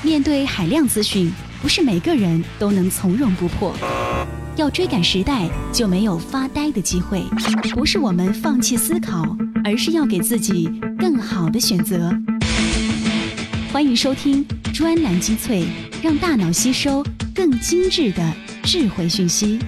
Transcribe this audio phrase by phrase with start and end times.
[0.00, 1.28] 面对海量资讯，
[1.60, 3.74] 不是每个人都能从容不迫。
[4.54, 7.24] 要追赶时代，就没有发呆的机会。
[7.74, 12.16] 不是我们放弃思考，而是要给自己更好的选择。
[13.72, 15.64] 欢迎收听专栏精粹，
[16.00, 17.04] 让大脑吸收
[17.34, 19.58] 更精致的智慧讯息。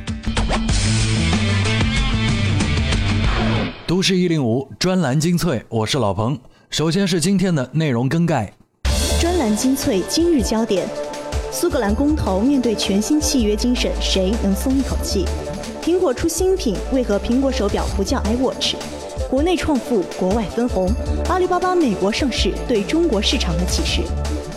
[3.84, 6.38] 都市一零五专栏精粹，我是老彭。
[6.70, 8.59] 首先是今天的内容更改。
[9.20, 10.88] 专栏精粹今日焦点。
[11.52, 15.26] 苏格兰公投面对全新契约精神，谁能松一口气？
[15.82, 18.76] 苹果出新品，为何苹果手表不叫 iWatch？
[19.28, 20.90] 国内创富，国外分红。
[21.28, 24.00] 阿里巴巴美国上市对中国市场的启示。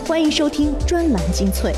[0.08, 1.74] 欢迎收听专栏精粹。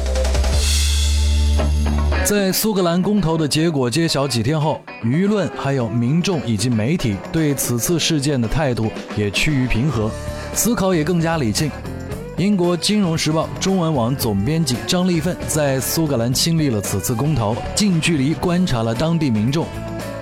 [2.25, 10.09] 在苏格兰公投的结果揭晓几天后，舆论还有民众以及媒体对此次事件的态度也趋于平和，
[10.55, 11.69] 思考也更加理性。
[12.39, 19.67] 英国金融时报中文网总编辑张立奋在苏格兰亲历了此次公投，近距离观察了当地民众。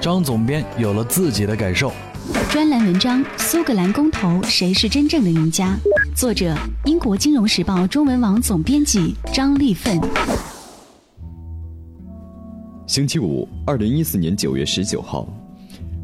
[0.01, 1.91] 张总编有了自己的感受。
[2.53, 5.77] 专栏文章《苏格兰公投谁是真正的赢家》，
[6.17, 10.01] 作者英国金融时报中文网总编辑张立奋。
[12.87, 15.27] 星期五，二零一四年九月十九号，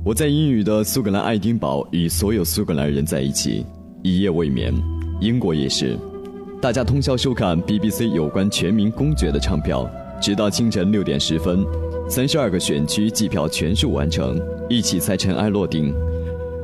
[0.05, 3.64] 我在英语的苏格兰爱丁堡与所有苏格兰人在一起，
[4.03, 4.75] 一夜未眠。
[5.20, 5.98] 英国也是，
[6.62, 9.86] 大家通宵收看 BBC 有关全民公决的唱票，
[10.18, 11.62] 直到清晨六点十分，
[12.08, 15.94] 三十二个选区计票全数完成，一起才尘埃落定。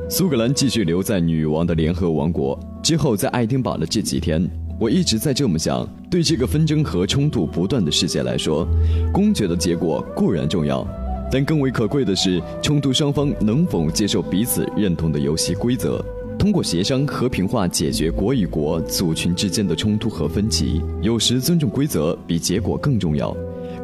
[0.09, 2.59] 苏格兰继续留在女王的联合王国。
[2.81, 4.43] 之后在爱丁堡的这几天，
[4.79, 8.67] 我一直在这么想：对这个纷争和冲突不断的世界来说，
[9.13, 10.83] 公决的结果固然重要，
[11.31, 16.03] 但更为可贵的是，冲突双方能否接受彼此认同的游戏规则。
[16.37, 23.35] 通过协商和平化解决国与国、族群之间的冲突和分歧，有时尊重规则比结果更重要。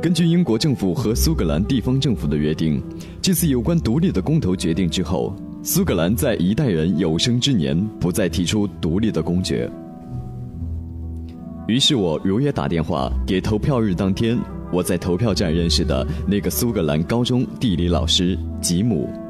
[0.01, 2.81] 根据英国政府和苏格兰地方政府的约定，
[3.21, 9.69] 这次有关独立的公投决定之后，苏格兰在一代人有生之年不再提出独立的公决。
[11.67, 14.37] 于是我如约打电话给投票日当天
[14.71, 19.22] 我在投票站认识的那个苏格兰高中地理老师吉姆。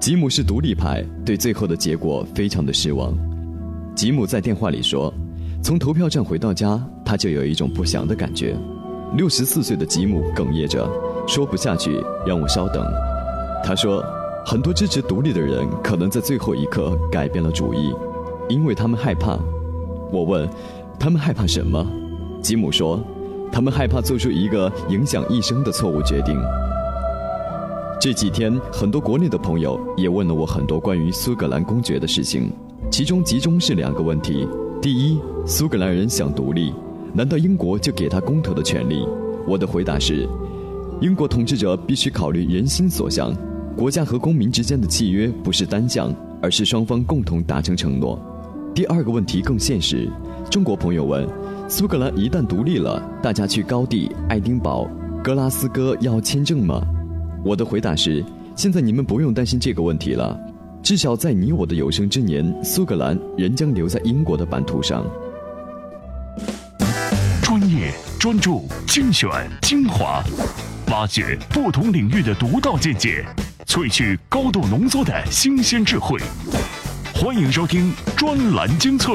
[0.00, 3.14] 吉姆是独立派，对最后的结果非常的失望。
[3.94, 5.12] 吉姆在电话里说
[5.62, 8.56] ：“从投票站回到家，他就有一种不祥的感觉。”
[9.14, 10.90] 六十四岁的吉姆哽咽着，
[11.28, 12.82] 说不下去，让我稍等。
[13.62, 14.02] 他说
[14.46, 17.92] ：“很多支持独立的人可能在最后一刻改变了主意，
[18.48, 19.38] 因为他们害怕。”
[20.10, 20.48] 我问
[20.98, 21.86] ：“他们害怕什么？”
[22.40, 23.04] 吉姆说
[23.52, 26.34] ：“他们害怕做出一个影响一生的错误决定。”
[28.00, 32.50] 这几天，很多国内的朋友也问了我很多关于苏格兰公爵的事情，
[32.90, 34.48] 其中集中是两个问题：
[34.80, 36.72] 第一，苏格兰人想独立，
[37.12, 39.06] 难道英国就给他公投的权利？
[39.46, 40.26] 我的回答是，
[41.02, 43.36] 英国统治者必须考虑人心所向，
[43.76, 46.10] 国家和公民之间的契约不是单向，
[46.40, 48.18] 而是双方共同达成承诺。
[48.74, 50.08] 第二个问题更现实，
[50.50, 51.28] 中国朋友问，
[51.68, 54.88] 苏格兰一旦独立了，大家去高地、爱丁堡、
[55.22, 56.80] 格拉斯哥要签证吗？
[57.42, 58.22] 我的回答是：
[58.54, 60.38] 现在你们不用担心这个问题了，
[60.82, 65.06] 至少在你我的有生之年，苏格兰仍将留在英国的版图上。
[67.42, 69.30] 专业、专注、精选、
[69.62, 70.22] 精华，
[70.88, 73.24] 挖掘不同领域的独到见解，
[73.66, 76.20] 萃取高度浓缩的新鲜智慧。
[77.14, 79.14] 欢迎收听专栏精粹。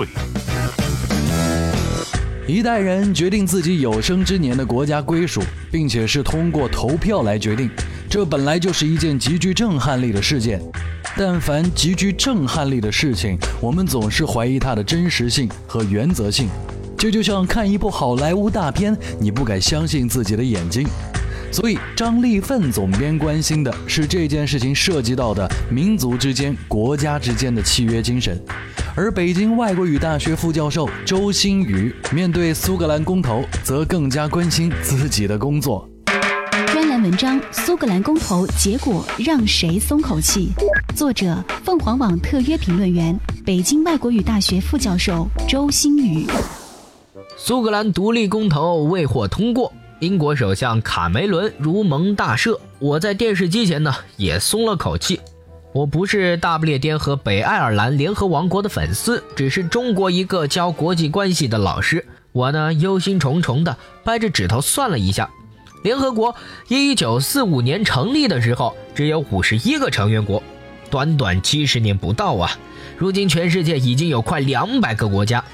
[2.47, 7.69] 一代人决定自己有生之年的国家归属，并且是通过投票来决定。
[8.09, 10.61] 这本来就是一件极具震撼力的事件，
[11.17, 16.47] 但凡极具震撼力的事情，我们总是怀疑它的真实性和原则性。
[16.97, 20.87] 这就像看一部好莱坞大片，你不敢相信自己的眼睛。
[21.51, 28.37] 所以，张立奋总编关心的是这件事情涉及到的民族之间、国家之间的契约精神，
[28.95, 35.89] 而北京外国语大学副教授周新宇面对苏格兰公投，则更加关心自己的工作。
[37.05, 40.49] 文章：苏格兰公投结果让谁松口气？
[40.95, 43.15] 作者：凤凰网特约评论员、
[43.45, 46.25] 北京外国语大学副教授周新宇。
[47.37, 52.57] 苏格兰独立公投未获通过，英国首相卡梅伦如蒙大赦。
[52.79, 55.21] 我在电视机前呢也松了口气。
[55.73, 62.03] 我不是大不列颠和北爱尔兰联合王国的粉丝，只是中国一个教国际关系的老师。
[62.31, 65.29] 我呢忧心忡忡的掰着指头算了一下。
[65.85, 66.35] 联合国
[66.67, 70.41] 一九四五年成立的时候，只有五十一个成员国，
[70.89, 72.51] 短短七十年不到啊，
[72.97, 75.45] 如今全世界已经有快两百个国家。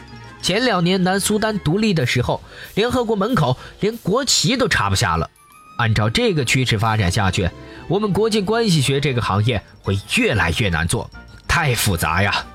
[0.42, 2.42] 前两年南苏丹独立的时候，
[2.76, 5.30] 联合国门口连国旗都插不下了。
[5.78, 7.50] 按照这个趋势发展下去，
[7.90, 11.12] 我们国际关系学这个行业会越来越难做，
[11.46, 12.46] 太复杂呀。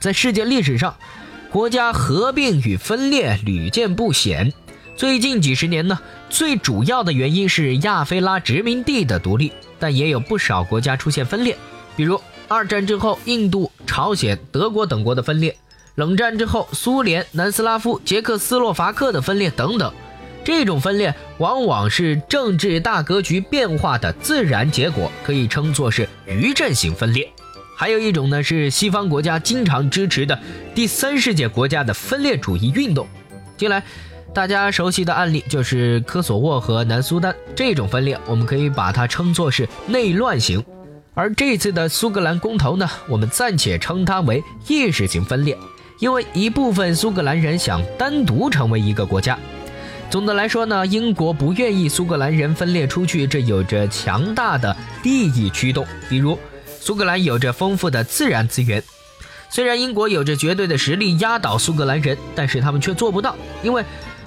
[0.00, 0.96] 在世界历史上，
[1.48, 4.52] 国家合并与分裂屡见不鲜。
[4.94, 5.98] 最近几十年呢，
[6.32, 11.54] 最主要的原因是亚非拉殖民地的独立，但也有不少国家出现分裂，
[11.94, 12.18] 比如
[12.48, 15.54] 二战之后印度、朝鲜、德国等国的分裂，
[15.96, 19.92] 冷战之后苏联、南斯拉夫、捷克斯洛伐克的分裂等等。
[20.42, 27.30] 这种分裂往往是政治大格局变化的自然结果，可以称作是余震型分裂。
[27.76, 30.40] 还有一种呢，是西方国家经常支持的
[30.74, 33.06] 第三世界国家的分裂主义运动。
[33.58, 33.82] 近来。
[34.34, 40.64] 大家熟悉的案例就是科索沃和南苏丹这种分裂，我们可以把它称作是内乱型。
[41.12, 45.54] 而这次的苏格兰公投呢，我们暂且称它为意识型分裂，
[45.98, 49.38] 因为一部分苏格兰人想单独成为一个国家。
[50.08, 55.86] 总的来说呢，英国不愿意苏格兰人分裂出去，这有着强大的利益驱动。
[56.08, 56.38] 比如，
[56.80, 58.82] 苏格兰有着丰富的自然资源，
[59.50, 63.84] 虽然英国有着绝对的实力压倒苏格兰人，但是他们却做不到，因为。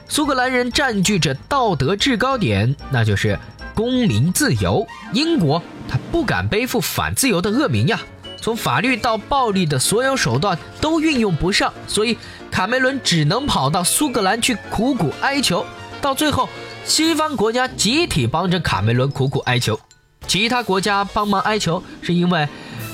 [0.08, 3.38] 苏格兰人占据着道德制高点，那就是
[3.74, 4.86] 公民自由。
[5.14, 8.00] 英国他不敢背负反自由的恶名呀，
[8.40, 12.18] 从法律到暴力的所有手段都运用不上，所以
[12.52, 15.66] 卡梅伦只能跑到苏格兰去苦苦哀求。
[16.02, 16.48] 到最后，
[16.86, 19.80] 西方国家集体帮着卡梅伦苦苦哀求，
[20.28, 22.48] 其他国家帮忙哀求，是因为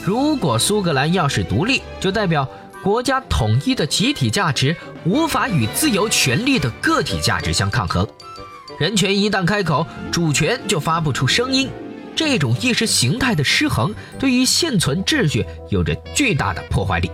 [0.04, 2.48] 如果苏格兰要是独立，就代表。
[2.84, 8.08] 国家统一的集体价值无法与自由权利的个体价值相抗衡，
[8.80, 11.68] 人权一旦开口，主权就发不出声音。
[12.16, 17.10] 这种意识形态的失衡，对于现存秩序有着巨大的破坏力。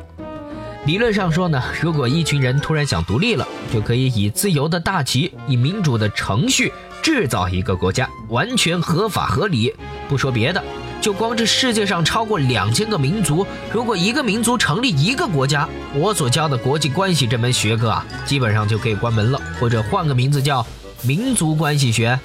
[0.85, 9.73] 理论上说呢，如果一群人突然想独立了，就可以以自由的大旗，以民主的程序制造一个国家，完全合法合理。
[10.09, 10.61] 不说别的。
[11.07, 20.67] 就光这世界上超过两千个民族，如果一个民族成立一个国家，我所教的国际关系这门学科啊，基本上就可以关门了，或者换个名字叫
[21.03, 22.19] 民族关系学。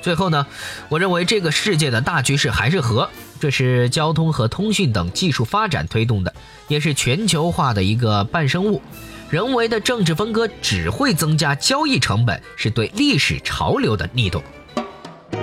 [0.00, 0.46] 最后呢，
[0.88, 3.10] 我认为这个世界的大局势还是和，
[3.40, 6.34] 这是交通和通讯等技术发展推动的，
[6.66, 8.80] 也是全球化的一个伴生物。
[9.28, 14.42] 人为的政治分割只会增加交易成本，是对历史潮流的逆动。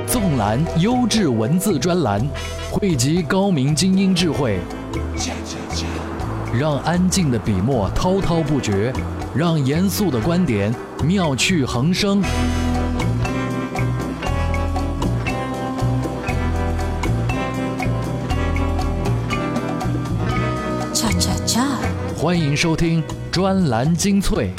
[0.08, 2.26] 纵览优质文字专栏，
[2.72, 4.60] 汇集高明精英智慧，
[6.54, 8.94] 让安静的笔墨滔滔不绝，
[9.36, 10.74] 让严肃的观点
[11.04, 12.22] 妙趣横生。
[22.18, 24.52] 欢迎收听专栏精粹。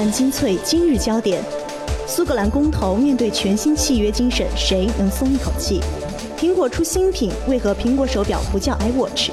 [0.00, 1.42] 兰精粹今日焦点：
[2.06, 5.78] 苏格兰公投面对全新契约精神，谁能松一口气？
[6.38, 9.28] 苹果出新品，为何苹果手表不叫 iWatch？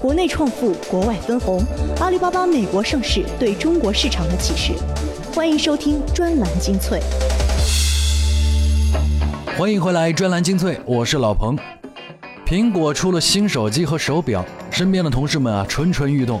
[0.00, 1.62] 国内创富，国外分红。
[2.00, 4.72] 阿里巴巴美国上市对中国市场的启示。
[5.34, 6.98] 欢迎收听专栏精粹。
[9.58, 11.58] 欢迎回来，专栏精粹，我是老彭。
[12.46, 16.40] 苹果出了新手机和手表，身边的同事们啊蠢蠢欲动。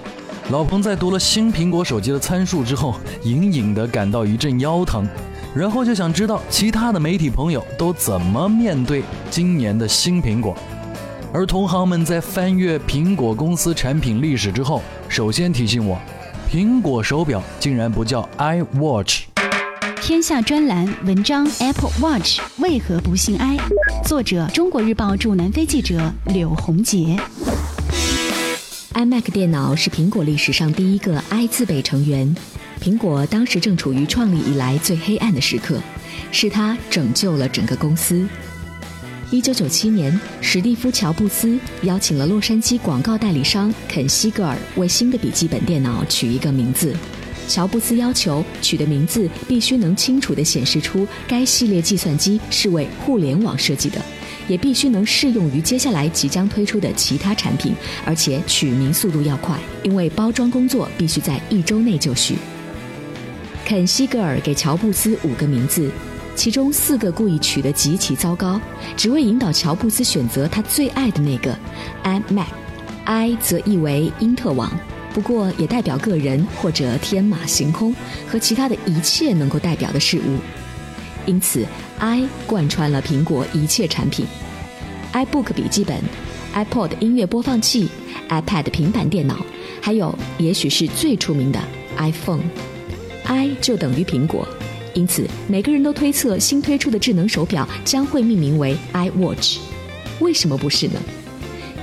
[0.50, 5.04] 老彭在读了新苹果手机的参数之后，隐隐的感到一阵腰疼，
[5.52, 10.56] 然后就想知道其他的媒体朋友都怎么面对今年的新苹果。
[11.32, 15.98] 而同行们在翻阅苹果公司产品历史之后，首先提醒我，
[16.48, 19.22] 苹果手表竟然不叫 iWatch。
[20.00, 23.58] 天下专栏文章：Apple Watch 为何不姓 i？
[24.04, 27.18] 作者：中国日报驻南非记者柳红杰。
[28.96, 32.34] iMac 电脑是苹果历史上第一个 i 字辈成员。
[32.80, 35.78] 苹果当时正处于创立以来最黑暗的时刻，
[36.32, 38.26] 是它拯救了整个公司。
[39.30, 46.96] 一九九七年，史蒂夫·乔布斯邀请了洛杉矶广告代理商肯西格尔为新的笔记本电脑取一个名字。
[47.46, 54.00] 乔布斯要求取的名字必须能清楚地显示出该系列计算机是为互联网设计的。
[54.48, 57.74] 也必须能适用于接下来即将推出的其他产品，
[58.04, 62.36] 而且取名速度要快，因为包装工作必须在一周内就绪。
[63.64, 65.90] 肯西格尔给乔布斯五个名字，
[66.36, 68.60] 其中四个故意取得极其糟糕，
[68.96, 71.58] 只为引导乔布斯选择他最爱的那个
[72.04, 74.70] iMac，i 则意为因特网，
[75.12, 77.92] 不过也代表个人或者天马行空
[78.28, 80.38] 和其他的一切能够代表的事物。
[81.26, 81.66] 因此
[81.98, 84.24] ，i 贯穿了苹果一切产品
[85.12, 86.00] ：iBook 笔记本、
[86.54, 87.88] iPod 音乐播放器、
[88.28, 89.44] iPad 平板电脑，
[89.82, 91.60] 还有也许是最出名的
[91.96, 92.44] iPhone。
[93.24, 94.46] i 就等于苹果，
[94.94, 99.58] 因此每个人都推测新推出的智能手表将会命名为 iWatch。
[100.20, 101.00] 为什么不是呢？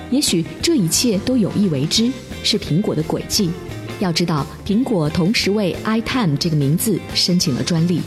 [0.10, 2.10] 也许这一切都有意为之，
[2.44, 3.52] 是苹果的诡计。
[4.00, 8.02] 要知道，苹果同时为 iTime 这个名字申请了专利。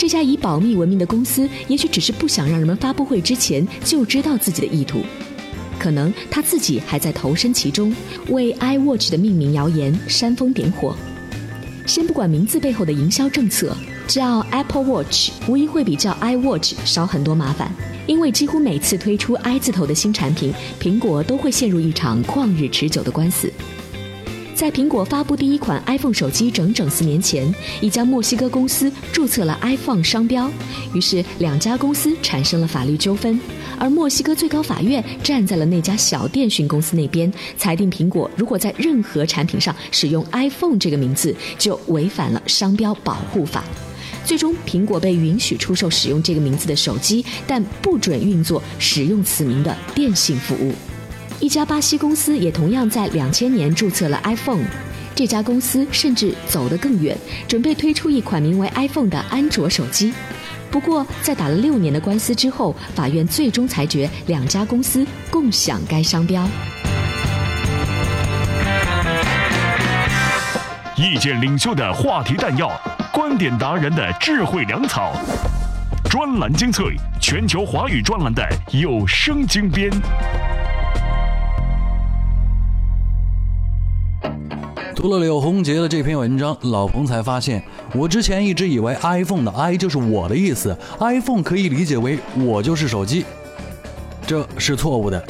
[0.00, 5.02] 这家以保密闻名的公司，也许只是不想让人们发布会之前就知道自己的意图。
[5.78, 7.94] 可能他自己还在投身其中，
[8.28, 10.96] 为 iWatch 的命名谣言煽风点火。
[11.84, 13.76] 先不管名字背后的营销政策，
[14.06, 17.70] 叫 Apple Watch 无疑会比叫 iWatch 少很多麻烦。
[18.06, 23.52] 因为几乎每次推出 i 字头的新产品，苹果都会陷入一场旷日持久的官司。
[24.60, 27.50] 在苹果发布第一款 iPhone 手机整整四年前，
[27.80, 30.52] 一家墨西哥公司注册了 iPhone 商标，
[30.92, 33.40] 于是两家公司产生了法律纠纷。
[33.78, 43.64] 而墨西哥最高法院站在了那家小电讯公司那边，裁定苹果如果在任何产品上使用 iPhone 这个名字，就违反了商标保护法。
[44.26, 50.74] 最终，苹果被允许出售使用这个名字的手机，但不准运作使用此名的电信服务。
[51.40, 54.62] 一家巴西公司也同样在两千年注册了 iPhone，
[55.14, 57.16] 这家公司甚至走得更远，
[57.48, 60.12] 准备推出一款名为 iPhone 的安卓手机。
[60.70, 66.46] 不过，在打了六年的官司之后，法院最终裁决两家公司共享该商标。
[70.94, 72.70] 意见领袖的话题弹药，
[73.14, 75.14] 观点达人的智慧粮草，
[76.10, 79.90] 专栏精粹，全球华语专栏的有声精编。
[85.00, 87.62] 读了柳红杰的这篇文章，老彭才发现，
[87.94, 93.24] 我之前一直以为 iPhone 的 i 就是我的意思，iPhone 可以理解为我就是手机，
[94.26, 95.24] 这是错误的。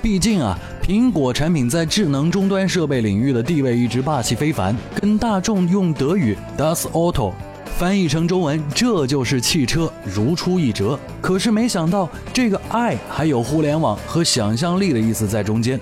[0.00, 7.34] 毕竟啊，苹果产品在智能终端设备领域的地位一直霸气非凡，跟大众用德语 Das Auto
[7.76, 10.98] 翻译成中文这就是汽车如出一辙。
[11.20, 15.78] 可是没想到，这个 i 还有互联网和想象力的意思在中间。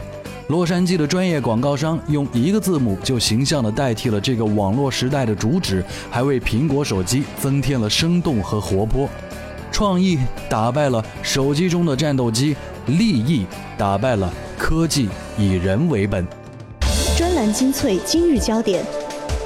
[0.49, 9.09] 洛杉矶的专业广告商用一个字母就形象地代替了这个网络时代的主旨，还为苹果手机增添了生动和活泼。
[9.73, 12.55] 创意打败了手机中的战斗机，
[12.87, 13.47] 利益
[13.79, 15.09] 打败了科技
[15.39, 16.27] 以人为本。
[17.17, 18.85] 专栏精粹，今日焦点：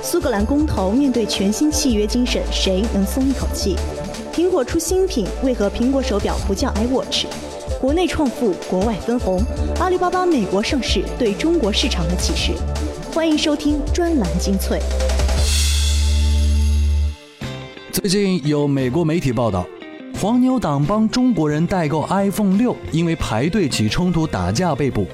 [0.02, 3.76] 苏格兰公投面对全新契约精神，谁能松一口气？
[4.34, 7.26] 苹果出新品，为何苹果手表不叫 iWatch？
[7.80, 9.40] 国内创富，国外分红。
[9.78, 12.52] 阿里巴巴美国上市对中国市场的启示。
[13.14, 14.80] 欢迎收听专栏精粹。
[17.92, 19.64] 最近有美国媒体报道，
[20.20, 25.06] 黄牛党帮中国人代购 iPhone 六，因为排队起冲突打架被捕。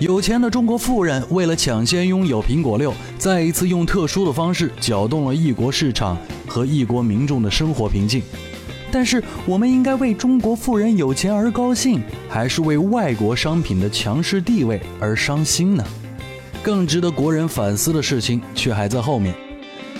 [0.00, 6.18] 有钱的中国富人为了抢先拥有苹果六，再一次用特殊的方式搅动了异国市场
[6.48, 8.20] 和异国民众的生活平静。
[8.92, 15.82] 但是，我们应该为中国富人有钱而高兴，还是为外国商品的强势地位而伤心呢？
[16.62, 19.34] 更值得国人反思的事情却还在后面。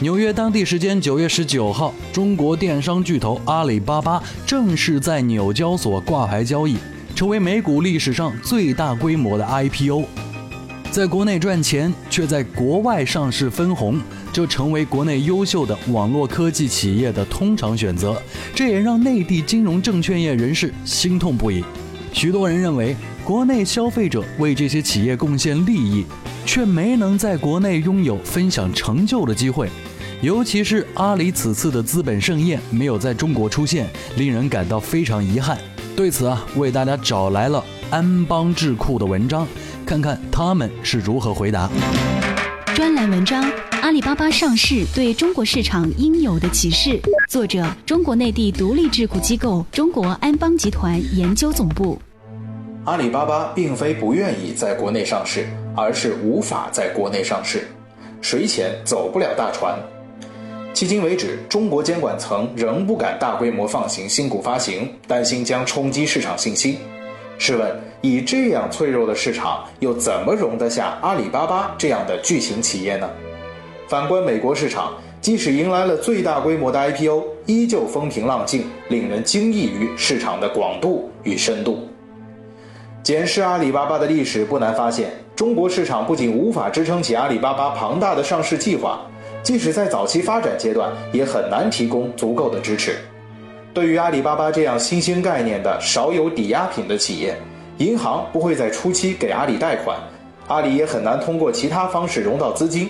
[0.01, 6.77] 纽约当地时间九月十九号，中国电商巨头阿里巴巴正式在纽交所挂牌交易，
[7.15, 10.05] 成为美股历史上最大规模的 IPO。
[10.91, 13.99] 在国内赚钱，却在国外上市分红，
[14.33, 18.21] 这成为国内优秀的网络科技企业的通常选择。
[18.55, 21.63] 这也让内地金融证券业人士心痛不已。
[22.13, 26.05] 许多人认为，国内消费者为这些企业贡献利益，
[26.45, 29.69] 却没能在国内拥有分享成就的机会。
[30.21, 35.59] 尤其是阿里此次的资本盛宴没有在中国出现，令人感到非常遗憾。
[35.97, 39.47] 对此啊，为大家找来了安邦智库的文章。
[39.85, 41.69] 看看他们是如何回答。
[42.75, 43.45] 专栏文章：
[43.83, 47.01] 阿里巴巴上市对中国市场应有的启示。
[47.29, 52.01] 作者：中国内地独立智库机构中国安邦集团研究总部。
[52.85, 57.67] 阿里巴巴并非不愿意在国内上市，而是无法在国内上市，
[58.21, 59.77] 水浅走不了大船。
[60.73, 66.79] 迄今为止，中国监管层仍不敢大规模放行新股发行，担心将冲击市场信心。
[67.37, 73.11] 试问，以这样脆弱的市场，又怎么容得下阿里巴巴这样的巨型企业呢？
[73.93, 81.87] 反观美国市场，即使迎来了最大规模的 IPO，依旧风平浪静，令人惊异于市场的广度与深度。
[83.03, 88.99] 检视阿里巴巴的历史，不难发现，中国市场不仅无法支撑起阿里巴巴庞大的上市计划，
[89.43, 92.97] 即使在早期发展阶段，也很难提供足够的支持。
[93.75, 97.37] 对于阿里巴巴这样新兴概念的少有抵押品的企业，
[97.77, 99.99] 银行不会在初期给阿里贷款，
[100.49, 102.89] 阿里也很难通过其他方式融到资金。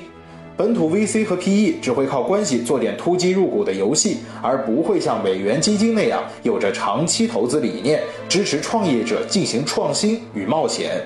[0.54, 11.02] 本土 VC 和 PE 只会靠关系做点突击入股的游戏，而不会像美元基金那样有着长期投资理念，支持创业者进行创新与冒险。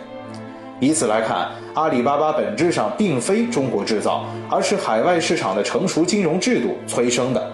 [0.81, 7.53] 以此来看，阿里巴巴本质上并非中国制造，而是海外市场的成熟金融制度催生的。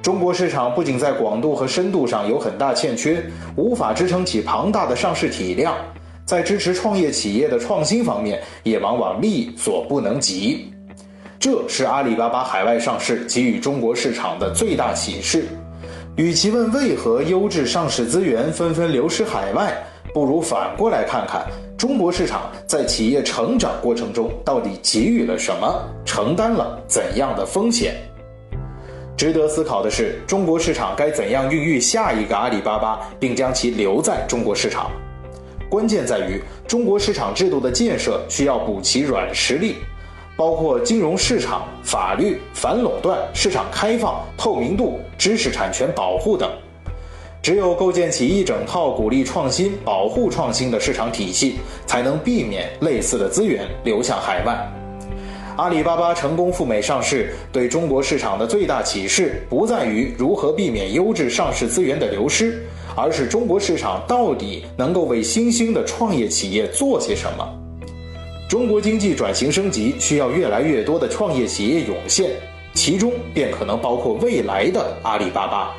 [0.00, 3.20] 中国市场不仅在广度和深度上有很大欠缺，
[3.56, 5.74] 无法支撑起庞大的上市体量，
[6.24, 10.67] 在支持创业企业的创新方面，也往往力所不能及。
[11.40, 15.44] 这是阿里巴巴海外上市给予中国市场的最大启示。
[16.16, 19.72] 与其问为何优质上市资源纷纷流失海外，
[20.12, 27.94] 不如反过来看看中国市场在企业成长过程中到底给予了什么，承担了怎样的风险。
[29.16, 34.90] 值得思考的是，中国市场该怎样孕育下一个阿里巴巴，并将其留在中国市场？
[35.70, 39.76] 关键在于中国市场制度的建设需要补齐软实力。
[40.38, 46.48] 包括金融市场、法律、反垄断、市场开放、透明度、知识产权保护等。
[47.42, 54.56] 只有构建起一整套鼓励创新、保护创新的市场体系，才能避免类似的资源流向海外。
[55.56, 62.64] 阿里巴巴成功赴美上市，对中国市场的最大启示不在于如何避免优质上市资源的流失，
[62.94, 67.67] 而是中国市场到底能够为新兴的创业企业做些什么。
[68.48, 72.30] 中国经济转型升级需要越来越多的创业企业涌现，
[72.72, 75.74] 其中便可能包括未来的阿里巴巴。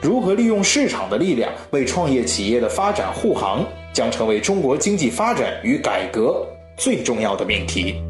[0.00, 6.46] 如何利用市场的力量为创业企业的发展护航，将成为中国经济发展与改革
[6.78, 8.02] 最重要的命题。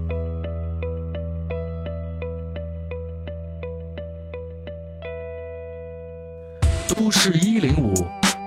[6.94, 7.92] 都市一零五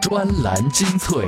[0.02, 1.26] 专栏精粹。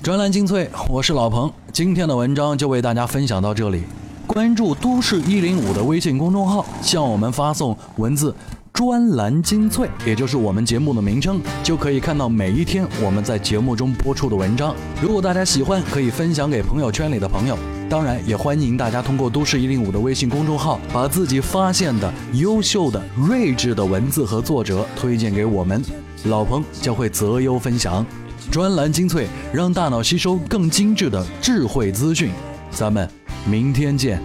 [0.00, 1.52] 专栏精粹，我是老彭。
[1.72, 3.82] 今天的文章就为大家分享到这里。
[4.28, 8.32] 关注都市一零五的微信公众号，向我们发送文字
[8.72, 14.72] “专栏精粹”，也就是我们节目的名称，就可以看到每一天我们在节目中播出的文章。
[15.02, 17.58] 如果大家喜欢，可以分享给朋友圈里的朋友。
[17.90, 25.82] 当然，也欢迎大家通过都市一零五的微信公众号，把自己发现的优秀的、睿智的文字和作者推荐给我们，
[26.26, 28.06] 老彭将会择优分享。
[28.50, 32.30] 专栏精粹，让大脑吸收更精致的智慧资讯。
[32.70, 33.08] 咱们
[33.46, 34.20] 明天见。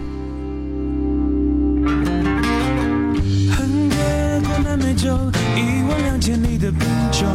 [3.54, 6.80] 横越过南美洲，一万两千里的冰
[7.12, 7.26] 洲，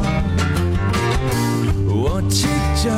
[1.88, 2.48] 我骑
[2.84, 2.90] 着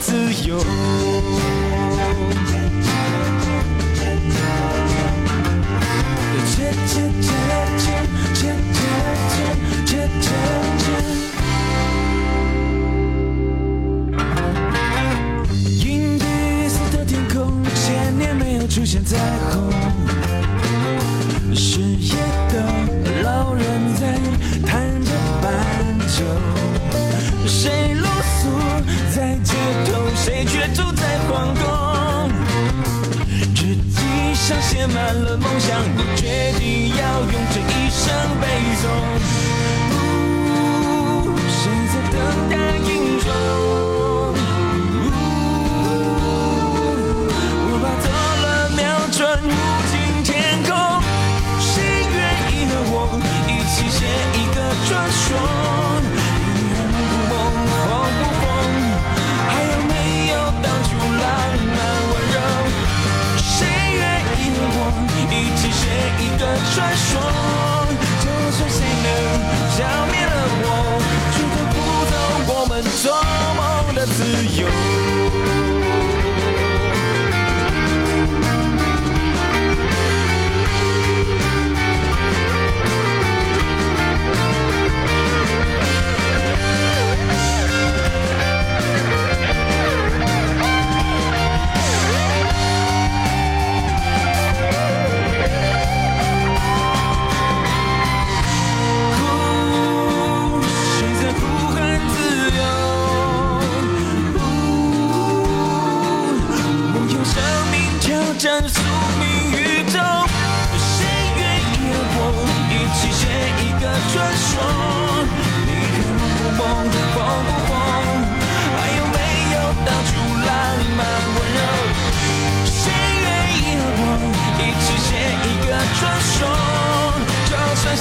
[0.00, 0.58] 自由。
[15.80, 19.16] 银绿色的天空，千年没有出现彩
[19.50, 19.67] 虹。
[29.14, 29.54] 在街
[29.86, 31.62] 头，谁却住在皇宫。
[33.54, 33.98] 日记
[34.34, 38.04] 上写满了梦想，我决定要用这一生
[38.40, 38.44] 背
[38.78, 38.84] 诵。
[39.92, 39.96] 呜
[41.48, 41.60] 谁
[41.92, 42.16] 在等
[42.50, 42.54] 待
[42.86, 42.88] 英
[43.20, 43.26] 雄？
[66.78, 67.37] 传说？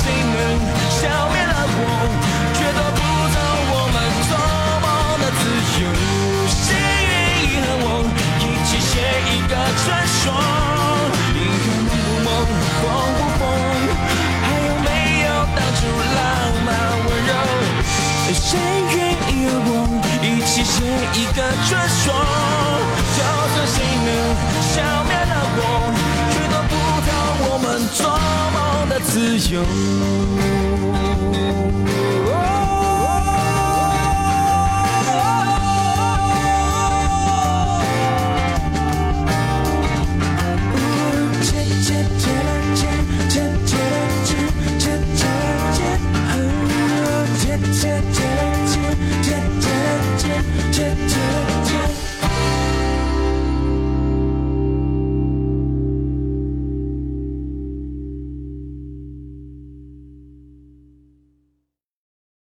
[0.07, 0.39] 谁能
[0.87, 1.83] 消灭了我，
[2.55, 2.99] 却夺不
[3.35, 3.95] 走我们
[4.29, 4.31] 做
[4.79, 4.87] 梦
[5.19, 5.39] 的自
[5.81, 5.83] 由？
[6.47, 6.63] 谁
[7.11, 7.11] 愿
[7.43, 7.85] 意和我
[8.39, 8.89] 一起写
[9.27, 10.31] 一个传说？
[11.35, 12.27] 应该梦不梦，
[12.79, 12.83] 疯
[13.17, 13.43] 不疯，
[14.43, 14.87] 还有没
[15.27, 15.79] 有当初
[16.15, 16.17] 浪
[16.63, 16.67] 漫
[17.03, 17.31] 温柔？
[18.31, 18.47] 谁
[18.95, 19.69] 愿意和我
[20.23, 20.75] 一起写
[21.19, 22.15] 一个传说？
[29.17, 29.63] 自由。